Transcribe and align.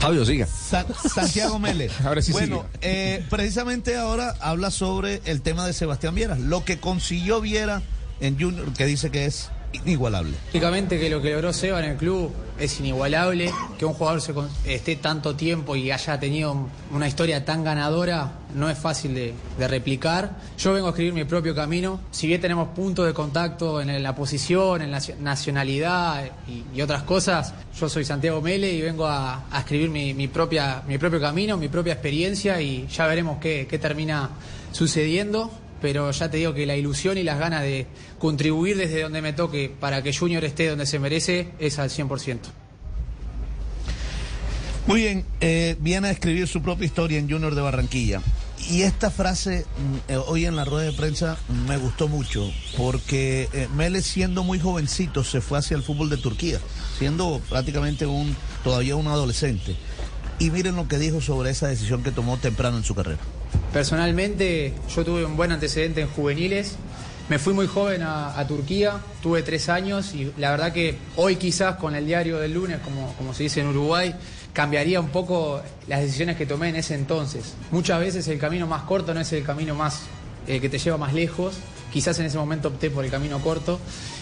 Fabio, 0.00 0.24
siga. 0.24 0.46
Sa- 0.46 0.86
Santiago. 1.08 1.58
Ahora 2.04 2.22
sí 2.22 2.32
Bueno, 2.32 2.64
eh, 2.80 3.24
precisamente 3.30 3.96
ahora 3.96 4.34
habla 4.40 4.70
sobre 4.70 5.20
el 5.24 5.42
tema 5.42 5.66
de 5.66 5.72
Sebastián 5.72 6.14
Viera. 6.14 6.36
Lo 6.36 6.64
que 6.64 6.78
consiguió 6.78 7.40
Viera 7.40 7.82
en 8.20 8.38
Junior, 8.38 8.72
que 8.72 8.86
dice 8.86 9.10
que 9.10 9.26
es 9.26 9.50
inigualable. 9.72 10.34
Lógicamente 10.46 10.98
que 10.98 11.10
lo 11.10 11.20
que 11.20 11.32
logró 11.32 11.52
Seba 11.52 11.80
en 11.80 11.92
el 11.92 11.96
club 11.96 12.32
es 12.58 12.80
inigualable, 12.80 13.52
que 13.78 13.84
un 13.84 13.94
jugador 13.94 14.20
esté 14.64 14.96
tanto 14.96 15.36
tiempo 15.36 15.76
y 15.76 15.90
haya 15.90 16.18
tenido 16.18 16.68
una 16.92 17.06
historia 17.06 17.44
tan 17.44 17.62
ganadora 17.62 18.32
no 18.54 18.68
es 18.68 18.78
fácil 18.78 19.14
de, 19.14 19.34
replicar. 19.68 20.36
Yo 20.58 20.72
vengo 20.72 20.88
a 20.88 20.90
escribir 20.90 21.12
mi 21.12 21.24
propio 21.24 21.54
camino, 21.54 22.00
si 22.10 22.26
bien 22.26 22.40
tenemos 22.40 22.68
puntos 22.68 23.06
de 23.06 23.12
contacto 23.12 23.80
en 23.80 24.02
la 24.02 24.14
posición, 24.14 24.82
en 24.82 24.90
la 24.90 24.98
nacio- 24.98 25.16
nacionalidad 25.18 26.24
y, 26.74 26.80
otras 26.80 27.02
cosas, 27.02 27.54
yo 27.78 27.88
soy 27.88 28.04
Santiago 28.04 28.40
Mele 28.40 28.72
y 28.72 28.80
vengo 28.80 29.06
a, 29.06 29.44
a 29.50 29.58
escribir 29.60 29.90
mi, 29.90 30.14
mi 30.14 30.28
propia, 30.28 30.82
mi 30.86 30.98
propio 30.98 31.20
camino, 31.20 31.56
mi 31.56 31.68
propia 31.68 31.92
experiencia 31.92 32.60
y 32.60 32.86
ya 32.88 33.06
veremos 33.06 33.38
qué, 33.40 33.66
qué 33.68 33.78
termina 33.78 34.30
sucediendo 34.72 35.50
pero 35.80 36.10
ya 36.10 36.30
te 36.30 36.38
digo 36.38 36.54
que 36.54 36.66
la 36.66 36.76
ilusión 36.76 37.18
y 37.18 37.22
las 37.22 37.38
ganas 37.38 37.62
de 37.62 37.86
contribuir 38.18 38.76
desde 38.76 39.02
donde 39.02 39.22
me 39.22 39.32
toque 39.32 39.72
para 39.80 40.02
que 40.02 40.14
Junior 40.14 40.44
esté 40.44 40.68
donde 40.68 40.86
se 40.86 40.98
merece 40.98 41.48
es 41.58 41.78
al 41.78 41.90
100%. 41.90 42.38
Muy 44.86 45.02
bien, 45.02 45.24
eh, 45.40 45.76
viene 45.80 46.08
a 46.08 46.10
escribir 46.10 46.48
su 46.48 46.62
propia 46.62 46.86
historia 46.86 47.18
en 47.18 47.30
Junior 47.30 47.54
de 47.54 47.60
Barranquilla. 47.60 48.22
Y 48.70 48.82
esta 48.82 49.10
frase 49.10 49.66
mm, 50.08 50.12
eh, 50.12 50.16
hoy 50.16 50.46
en 50.46 50.56
la 50.56 50.64
rueda 50.64 50.86
de 50.86 50.92
prensa 50.92 51.36
me 51.66 51.76
gustó 51.76 52.08
mucho 52.08 52.50
porque 52.76 53.48
eh, 53.52 53.68
Mele 53.76 54.02
siendo 54.02 54.44
muy 54.44 54.58
jovencito 54.58 55.24
se 55.24 55.40
fue 55.40 55.58
hacia 55.58 55.76
el 55.76 55.82
fútbol 55.82 56.10
de 56.10 56.16
Turquía, 56.16 56.58
siendo 56.98 57.40
prácticamente 57.48 58.06
un 58.06 58.34
todavía 58.64 58.96
un 58.96 59.08
adolescente. 59.08 59.76
Y 60.38 60.50
miren 60.50 60.76
lo 60.76 60.88
que 60.88 60.98
dijo 60.98 61.20
sobre 61.20 61.50
esa 61.50 61.68
decisión 61.68 62.02
que 62.02 62.10
tomó 62.10 62.38
temprano 62.38 62.78
en 62.78 62.84
su 62.84 62.94
carrera. 62.94 63.20
Personalmente 63.72 64.74
yo 64.94 65.04
tuve 65.04 65.24
un 65.24 65.36
buen 65.36 65.52
antecedente 65.52 66.00
en 66.00 66.08
juveniles, 66.08 66.76
me 67.28 67.38
fui 67.38 67.52
muy 67.52 67.66
joven 67.66 68.02
a, 68.02 68.42
Turquía, 68.48 69.00
tuve 69.22 69.42
tres 69.42 69.68
años 69.68 70.14
y 70.14 70.32
la 70.38 70.50
verdad 70.50 70.72
que 70.72 70.96
hoy 71.16 71.36
quizás 71.36 71.76
con 71.76 71.94
el 71.94 72.06
diario 72.06 72.38
del 72.38 72.54
lunes, 72.54 72.78
como, 72.82 73.12
como 73.18 73.34
se 73.34 73.42
dice 73.42 73.60
en 73.60 73.66
Uruguay, 73.66 74.14
cambiaría 74.54 74.98
un 74.98 75.10
poco 75.10 75.60
las 75.86 76.00
decisiones 76.00 76.36
que 76.36 76.46
tomé 76.46 76.70
en 76.70 76.76
ese 76.76 76.94
entonces. 76.94 77.54
Muchas 77.70 78.00
veces 78.00 78.26
el 78.28 78.38
camino 78.38 78.66
más 78.66 78.84
corto 78.84 79.12
no 79.12 79.20
es 79.20 79.30
el 79.34 79.44
camino 79.44 79.74
más 79.74 80.04
eh, 80.46 80.60
que 80.60 80.70
te 80.70 80.78
lleva 80.78 80.96
más 80.96 81.12
lejos. 81.12 81.54
Quizás 81.92 82.18
en 82.18 82.26
ese 82.26 82.38
momento 82.38 82.68
opté 82.68 82.88
por 82.88 83.04
el 83.04 83.10
camino 83.10 83.38
corto 83.40 83.78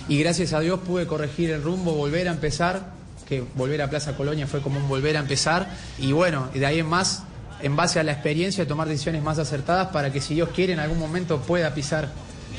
y 0.08 0.18
gracias 0.18 0.52
a 0.52 0.60
Dios 0.60 0.80
pude 0.80 1.06
corregir 1.06 1.52
el 1.52 1.62
rumbo, 1.62 1.92
volver 1.92 2.28
a 2.28 2.32
empezar, 2.32 2.90
que 3.28 3.44
volver 3.54 3.82
a 3.82 3.90
Plaza 3.90 4.16
Colonia 4.16 4.48
fue 4.48 4.60
como 4.60 4.80
un 4.80 4.88
volver 4.88 5.16
a 5.16 5.20
empezar 5.20 5.68
y 5.98 6.10
bueno, 6.10 6.48
de 6.52 6.66
ahí 6.66 6.80
en 6.80 6.86
más, 6.86 7.22
en 7.62 7.76
base 7.76 8.00
a 8.00 8.02
la 8.02 8.12
experiencia, 8.12 8.66
tomar 8.66 8.88
decisiones 8.88 9.22
más 9.22 9.38
acertadas 9.38 9.88
para 9.88 10.12
que 10.12 10.20
si 10.20 10.34
Dios 10.34 10.50
quiere 10.54 10.72
en 10.72 10.80
algún 10.80 10.98
momento 10.98 11.40
pueda 11.40 11.72
pisar 11.74 12.08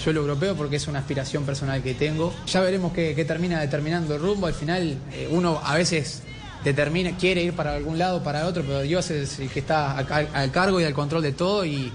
suelo 0.01 0.21
europeo 0.21 0.55
porque 0.55 0.75
es 0.75 0.87
una 0.87 0.99
aspiración 0.99 1.43
personal 1.43 1.81
que 1.81 1.93
tengo. 1.93 2.33
Ya 2.47 2.61
veremos 2.61 2.93
qué, 2.93 3.25
termina 3.25 3.59
determinando 3.59 4.15
el 4.15 4.21
rumbo. 4.21 4.47
Al 4.47 4.53
final 4.53 4.97
eh, 5.13 5.27
uno 5.31 5.59
a 5.63 5.75
veces 5.75 6.23
determina, 6.63 7.17
quiere 7.17 7.43
ir 7.43 7.53
para 7.53 7.75
algún 7.75 7.97
lado, 7.97 8.23
para 8.23 8.45
otro, 8.47 8.63
pero 8.63 8.81
Dios 8.81 9.09
es 9.11 9.39
el 9.39 9.49
que 9.49 9.59
está 9.59 9.97
al, 9.97 10.51
cargo 10.51 10.79
y 10.79 10.83
al 10.83 10.93
control 10.93 11.23
de 11.23 11.31
todo 11.31 11.65
y 11.65 11.91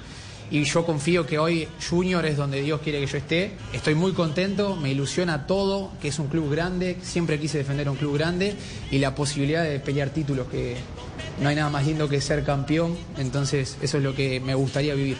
yo 0.64 0.84
confío 0.84 1.26
que 1.26 1.38
hoy 1.38 1.66
Junior 1.88 2.26
es 2.26 2.36
donde 2.36 2.60
Dios 2.60 2.80
quiere 2.82 3.00
que 3.00 3.06
yo 3.06 3.16
esté. 3.16 3.52
Estoy 3.72 3.94
muy 3.94 4.12
contento, 4.12 4.76
me 4.76 4.90
ilusiona 4.90 5.46
todo, 5.46 5.90
que 6.00 6.08
es 6.08 6.18
un 6.18 6.28
club 6.28 6.50
grande, 6.50 6.98
siempre 7.02 7.40
quise 7.40 7.58
defender 7.58 7.88
un 7.88 7.96
club 7.96 8.18
grande 8.18 8.54
y 8.90 8.98
la 8.98 9.14
posibilidad 9.14 9.64
de 9.64 9.80
pelear 9.80 10.10
títulos, 10.10 10.48
que 10.48 10.76
no 11.42 11.48
hay 11.48 11.56
nada 11.56 11.70
más 11.70 11.86
lindo 11.86 12.08
que 12.08 12.20
ser 12.20 12.44
campeón, 12.44 12.96
entonces 13.18 13.76
eso 13.82 13.98
es 13.98 14.02
lo 14.02 14.14
que 14.14 14.40
me 14.40 14.54
gustaría 14.54 14.94
vivir. 14.94 15.16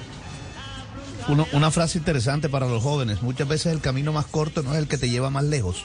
Uno- 1.29 1.47
una 1.53 1.71
frase 1.71 1.99
interesante 1.99 2.49
para 2.49 2.67
los 2.67 2.83
jóvenes. 2.83 3.23
Muchas 3.23 3.47
veces 3.47 3.73
el 3.73 3.81
camino 3.81 4.13
más 4.13 4.27
corto 4.27 4.63
no 4.63 4.73
es 4.73 4.79
el 4.79 4.89
que 4.89 4.99
te 4.99 5.09
lleva 5.09 5.31
más 5.31 5.45
lejos. 5.45 5.85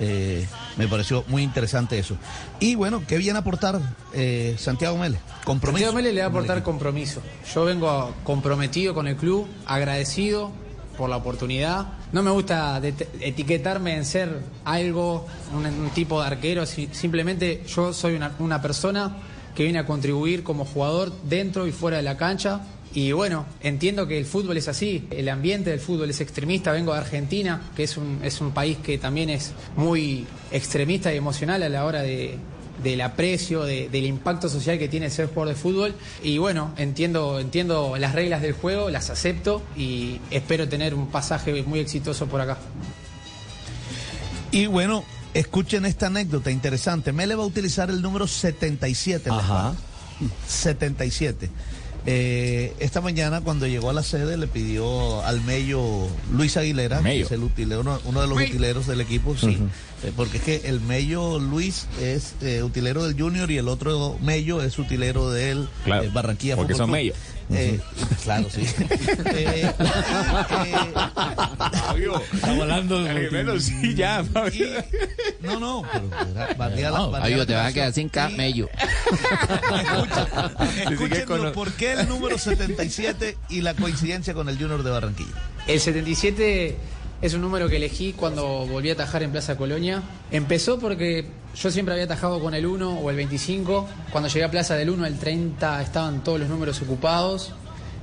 Eh, 0.00 0.46
me 0.76 0.86
pareció 0.86 1.24
muy 1.26 1.42
interesante 1.42 1.98
eso. 1.98 2.16
Y 2.60 2.74
bueno, 2.76 3.02
¿qué 3.06 3.18
viene 3.18 3.36
a 3.38 3.40
aportar 3.40 3.80
eh, 4.14 4.54
Santiago 4.58 4.96
Mele? 4.96 5.18
Compromiso. 5.44 5.86
Santiago 5.86 5.96
Mele 5.96 6.12
le 6.14 6.20
va 6.20 6.26
a 6.26 6.30
aportar 6.30 6.62
compromiso. 6.62 7.20
Yo 7.52 7.64
vengo 7.64 8.14
comprometido 8.24 8.94
con 8.94 9.08
el 9.08 9.16
club, 9.16 9.46
agradecido 9.66 10.52
por 10.96 11.10
la 11.10 11.16
oportunidad. 11.16 11.86
No 12.12 12.22
me 12.22 12.30
gusta 12.30 12.80
etiquetarme 13.20 13.96
en 13.96 14.04
ser 14.04 14.40
algo, 14.64 15.26
un, 15.52 15.66
un 15.66 15.90
tipo 15.90 16.20
de 16.20 16.28
arquero. 16.28 16.64
si- 16.64 16.88
simplemente 16.92 17.64
yo 17.68 17.92
soy 17.92 18.14
una, 18.14 18.32
una 18.38 18.62
persona 18.62 19.16
que 19.54 19.64
viene 19.64 19.78
a 19.78 19.86
contribuir 19.86 20.42
como 20.42 20.64
jugador 20.64 21.12
dentro 21.24 21.66
y 21.66 21.72
fuera 21.72 21.96
de 21.98 22.02
la 22.02 22.16
cancha. 22.16 22.60
Y 22.94 23.12
bueno, 23.12 23.44
entiendo 23.60 24.06
que 24.08 24.16
el 24.18 24.24
fútbol 24.24 24.56
es 24.56 24.66
así, 24.66 25.06
el 25.10 25.28
ambiente 25.28 25.70
del 25.70 25.78
fútbol 25.80 26.08
es 26.08 26.20
extremista, 26.22 26.72
vengo 26.72 26.92
de 26.94 26.98
Argentina, 27.00 27.60
que 27.76 27.82
es 27.84 27.96
un, 27.98 28.20
es 28.24 28.40
un 28.40 28.52
país 28.52 28.78
que 28.78 28.96
también 28.96 29.28
es 29.28 29.52
muy 29.76 30.26
extremista 30.50 31.12
y 31.12 31.18
emocional 31.18 31.62
a 31.62 31.68
la 31.68 31.84
hora 31.84 32.00
de, 32.02 32.38
del 32.82 33.00
aprecio, 33.02 33.64
de- 33.64 33.90
del 33.90 34.06
impacto 34.06 34.48
social 34.48 34.78
que 34.78 34.88
tiene 34.88 35.10
ser 35.10 35.26
jugador 35.26 35.48
de 35.54 35.60
fútbol. 35.60 35.94
Y 36.22 36.38
bueno, 36.38 36.72
entiendo, 36.78 37.38
entiendo 37.40 37.94
las 37.98 38.14
reglas 38.14 38.40
del 38.40 38.54
juego, 38.54 38.88
las 38.88 39.10
acepto 39.10 39.62
y 39.76 40.18
espero 40.30 40.66
tener 40.66 40.94
un 40.94 41.08
pasaje 41.08 41.62
muy 41.64 41.80
exitoso 41.80 42.26
por 42.26 42.40
acá. 42.40 42.56
Y 44.50 44.64
bueno, 44.66 45.04
escuchen 45.34 45.84
esta 45.86 46.06
anécdota 46.08 46.50
interesante. 46.50 47.12
Mele 47.12 47.34
va 47.34 47.42
a 47.44 47.46
utilizar 47.46 47.90
el 47.90 48.02
número 48.02 48.26
77. 48.26 49.28
en 49.28 49.36
la 49.36 49.42
Ajá. 49.42 49.54
espalda. 49.70 49.80
77. 50.46 51.50
Eh, 52.06 52.72
esta 52.78 53.00
mañana 53.00 53.42
cuando 53.42 53.66
llegó 53.66 53.90
a 53.90 53.92
la 53.92 54.02
sede 54.02 54.36
le 54.38 54.46
pidió 54.46 55.22
al 55.26 55.42
Mello 55.42 56.08
Luis 56.32 56.56
Aguilera, 56.56 57.00
Mello. 57.02 57.18
que 57.18 57.26
es 57.26 57.32
el 57.32 57.42
utilero, 57.44 57.82
uno, 57.82 58.00
uno 58.04 58.20
de 58.22 58.26
los 58.28 58.38
utileros 58.40 58.86
del 58.86 59.00
equipo, 59.02 59.36
sí, 59.36 59.58
eh, 60.04 60.12
porque 60.16 60.38
es 60.38 60.42
que 60.42 60.56
el 60.64 60.80
Mello 60.80 61.38
Luis 61.38 61.86
es 62.00 62.34
eh, 62.40 62.62
utilero 62.62 63.04
del 63.04 63.20
Junior 63.20 63.50
y 63.50 63.58
el 63.58 63.68
otro 63.68 64.16
Mello 64.22 64.62
es 64.62 64.78
utilero 64.78 65.30
del 65.30 65.68
Claro, 65.84 66.04
eh, 66.04 66.10
Barranquilla 66.12 66.56
porque 66.56 66.72
Fútbol 66.74 66.86
son 66.86 66.86
Club. 66.94 66.96
Mello. 66.98 67.14
Eh, 67.50 67.80
claro, 68.24 68.48
sí. 68.50 68.60
Eh, 69.26 69.64
eh, 69.64 69.72
Fabio. 71.72 72.22
Estamos 72.32 72.62
hablando 72.62 73.02
de- 73.02 73.30
Menos 73.30 73.64
sí, 73.64 73.94
ya, 73.94 74.24
Fabio. 74.24 74.66
y- 74.66 75.44
no, 75.44 75.58
no, 75.60 75.82
pero 75.92 76.08
era- 76.32 76.54
batía 76.54 76.90
la- 76.90 76.98
No, 76.98 77.10
batía 77.10 77.22
Fabio, 77.24 77.36
la 77.38 77.46
te 77.46 77.54
vas 77.54 77.66
a 77.66 77.72
quedar 77.72 77.92
sin 77.92 78.08
camello. 78.08 78.68
Escuchen 80.90 81.24
con 81.26 81.52
por 81.52 81.72
qué 81.72 81.92
el 81.92 82.08
número 82.08 82.38
77 82.38 83.36
y 83.48 83.60
la 83.62 83.74
coincidencia 83.74 84.34
con 84.34 84.48
el 84.48 84.58
Junior 84.58 84.82
de 84.82 84.90
Barranquilla. 84.90 85.30
El 85.66 85.80
77 85.80 86.76
es 87.20 87.34
un 87.34 87.40
número 87.40 87.68
que 87.68 87.76
elegí 87.76 88.12
cuando 88.12 88.66
volví 88.66 88.90
a 88.90 88.94
atajar 88.94 89.22
en 89.22 89.30
Plaza 89.32 89.56
Colonia. 89.56 90.02
Empezó 90.30 90.78
porque 90.78 91.26
yo 91.54 91.70
siempre 91.70 91.94
había 91.94 92.04
atajado 92.04 92.40
con 92.40 92.54
el 92.54 92.66
1 92.66 93.00
o 93.00 93.10
el 93.10 93.16
25. 93.16 93.88
Cuando 94.10 94.28
llegué 94.28 94.44
a 94.44 94.50
Plaza 94.50 94.74
del 94.74 94.90
1 94.90 95.04
al 95.04 95.18
30 95.18 95.82
estaban 95.82 96.22
todos 96.22 96.40
los 96.40 96.48
números 96.48 96.80
ocupados. 96.82 97.52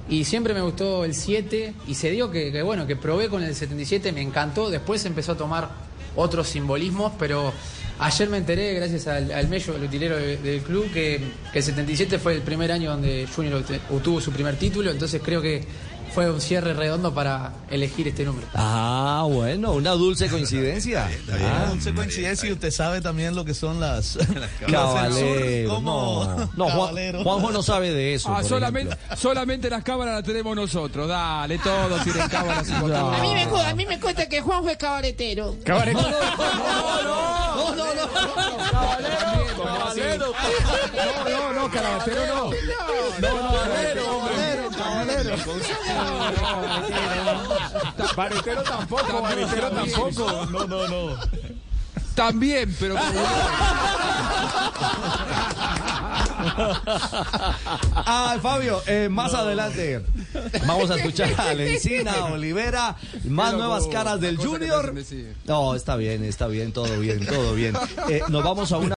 Y 0.07 0.25
siempre 0.25 0.53
me 0.53 0.61
gustó 0.61 1.03
el 1.03 1.15
7 1.15 1.73
y 1.87 1.95
se 1.95 2.11
dio 2.11 2.29
que, 2.29 2.51
que, 2.51 2.61
bueno, 2.61 2.85
que 2.85 2.95
probé 2.95 3.27
con 3.29 3.43
el 3.43 3.55
77, 3.55 4.11
me 4.11 4.21
encantó. 4.21 4.69
Después 4.69 5.03
empezó 5.05 5.31
a 5.31 5.37
tomar 5.37 5.69
otros 6.15 6.47
simbolismos, 6.47 7.13
pero 7.17 7.53
ayer 7.99 8.29
me 8.29 8.37
enteré, 8.37 8.73
gracias 8.73 9.07
al, 9.07 9.31
al 9.31 9.47
Mello, 9.47 9.75
el 9.75 9.83
utilero 9.83 10.17
de- 10.17 10.37
del 10.37 10.61
club, 10.61 10.91
que, 10.91 11.21
que 11.51 11.59
el 11.59 11.63
77 11.63 12.19
fue 12.19 12.33
el 12.33 12.41
primer 12.41 12.71
año 12.71 12.91
donde 12.91 13.27
Junior 13.35 13.63
obtuvo 13.91 14.19
su 14.21 14.31
primer 14.31 14.55
título. 14.57 14.91
Entonces 14.91 15.21
creo 15.23 15.41
que 15.41 15.65
fue 16.13 16.31
un 16.31 16.39
cierre 16.39 16.73
redondo 16.73 17.13
para 17.13 17.51
elegir 17.69 18.07
este 18.07 18.23
número. 18.23 18.47
Ah, 18.53 19.25
bueno, 19.29 19.73
una 19.73 19.91
dulce 19.91 20.29
coincidencia. 20.29 21.09
Ah, 21.33 21.67
once 21.73 21.93
coincidencia 21.93 22.47
y 22.47 22.53
usted 22.53 22.71
sabe 22.71 23.01
también 23.01 23.35
lo 23.35 23.43
que 23.43 23.53
son 23.53 23.81
las... 23.81 24.17
Caballero, 24.71 25.69
¿Cómo? 25.75 26.23
no, 26.37 26.51
no 26.55 26.69
Juan-. 26.69 27.21
Juanjo 27.23 27.51
no 27.51 27.61
sabe 27.61 27.91
de 27.91 28.13
eso. 28.13 28.33
Ah, 28.33 28.43
solamente, 28.45 28.93
ejemplo. 28.95 29.17
solamente 29.17 29.69
las 29.69 29.83
cámaras 29.83 30.15
las 30.15 30.23
tenemos 30.23 30.55
nosotros. 30.55 31.07
Dale, 31.09 31.57
todos 31.59 32.01
tienen 32.03 32.29
cámaras. 32.29 32.69
y 32.69 32.71
No. 32.85 33.11
A 33.11 33.19
mí, 33.21 33.33
me, 33.33 33.43
a 33.43 33.75
mí 33.75 33.85
me 33.85 33.99
cuenta 33.99 34.29
que 34.29 34.39
Juanjo 34.39 34.69
es 34.69 34.77
cabaretero. 34.77 35.55
Cabaret- 35.65 35.93
No, 35.93 36.01
no, 36.01 37.03
no. 37.03 37.34
Caballero. 39.57 40.33
No, 40.95 41.29
no, 41.29 41.53
no, 41.53 41.71
carabatero 41.71 42.35
no. 42.35 42.51
Baretero 48.15 48.63
tampoco, 48.63 49.21
baretero 49.21 49.69
tampoco. 49.71 50.45
No, 50.47 50.65
no, 50.67 50.87
no. 50.87 51.15
También, 52.15 52.75
pero 52.79 52.95
como- 52.95 53.05
Ah, 58.07 58.37
Fabio, 58.41 58.81
eh, 58.87 59.09
más 59.09 59.33
adelante 59.33 60.01
vamos 60.67 60.91
a 60.91 60.95
escuchar 60.97 61.33
a 61.37 61.53
Lencina, 61.55 62.25
Olivera, 62.25 62.95
más 63.25 63.51
Pero, 63.51 63.57
nuevas 63.57 63.87
caras 63.87 64.19
del 64.19 64.37
Junior. 64.37 64.93
No, 65.45 65.75
está 65.75 65.95
bien, 65.95 66.23
está 66.23 66.47
bien, 66.47 66.71
todo 66.71 66.99
bien, 66.99 67.25
todo 67.25 67.53
bien. 67.55 67.75
Eh, 68.09 68.21
nos 68.29 68.43
vamos 68.43 68.71
a 68.71 68.77
una 68.77 68.93